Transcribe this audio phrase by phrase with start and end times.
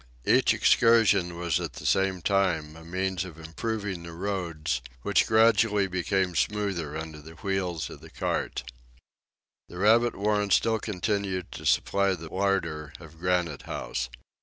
[0.25, 5.85] Each excursion was at the same time a means of improving the roads, which gradually
[5.85, 8.63] became smoother under the wheels of the cart.
[9.69, 14.09] The rabbit warren still continued to supply the larder of Granite House.